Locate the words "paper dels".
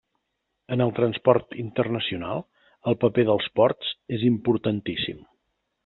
3.05-3.49